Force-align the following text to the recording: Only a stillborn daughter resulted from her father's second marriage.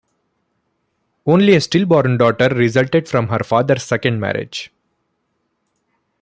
Only 1.27 1.53
a 1.53 1.61
stillborn 1.61 2.17
daughter 2.17 2.47
resulted 2.49 3.07
from 3.07 3.27
her 3.27 3.43
father's 3.43 3.83
second 3.83 4.19
marriage. 4.19 4.71